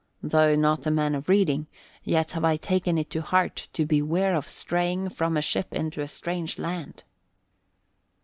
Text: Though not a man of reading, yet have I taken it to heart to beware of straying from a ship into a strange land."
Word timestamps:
Though 0.23 0.55
not 0.55 0.87
a 0.87 0.89
man 0.89 1.13
of 1.13 1.29
reading, 1.29 1.67
yet 2.03 2.31
have 2.31 2.43
I 2.43 2.57
taken 2.57 2.97
it 2.97 3.11
to 3.11 3.21
heart 3.21 3.67
to 3.73 3.85
beware 3.85 4.35
of 4.35 4.49
straying 4.49 5.09
from 5.09 5.37
a 5.37 5.43
ship 5.43 5.71
into 5.73 6.01
a 6.01 6.07
strange 6.07 6.57
land." 6.57 7.03